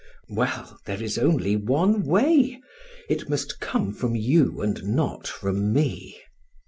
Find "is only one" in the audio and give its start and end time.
1.03-2.01